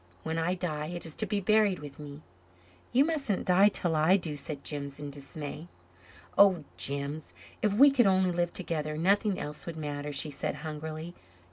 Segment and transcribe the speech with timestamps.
[0.23, 2.23] When I die it is to be buried with me."
[2.91, 5.67] "You mustn't die till I do," said Jims in dismay.
[6.39, 11.13] "Oh, Jims, if we could only live together nothing else would matter," she said hungrily.